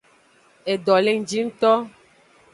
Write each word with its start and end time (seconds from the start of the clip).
Edo 0.71 0.95
le 1.03 1.11
ngji 1.19 1.39
ngto. 1.47 1.73